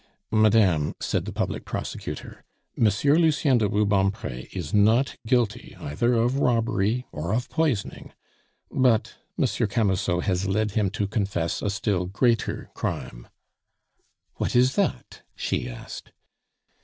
[0.31, 2.43] "Madame," said the public prosecutor,
[2.75, 8.11] "Monsieur Lucien de Rubempre is not guilty either of robbery or of poisoning;
[8.71, 13.27] but Monsieur Camusot has led him to confess a still greater crime."
[14.37, 16.11] "What is that?" she asked.